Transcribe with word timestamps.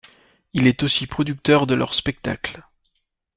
Il 0.53 0.65
est 0.65 0.81
aussi 0.81 1.05
producteur 1.05 1.67
de 1.67 1.75
leurs 1.75 1.93
spectacles. 1.93 2.63